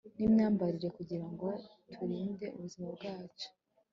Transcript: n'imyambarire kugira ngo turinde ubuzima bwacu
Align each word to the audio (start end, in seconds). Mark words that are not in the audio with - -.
n'imyambarire 0.17 0.87
kugira 0.97 1.25
ngo 1.31 1.47
turinde 1.93 2.45
ubuzima 2.55 2.87
bwacu 2.97 3.47